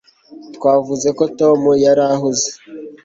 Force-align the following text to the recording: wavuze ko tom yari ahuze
wavuze 0.65 1.07
ko 1.17 1.23
tom 1.39 1.61
yari 1.85 2.03
ahuze 2.13 2.49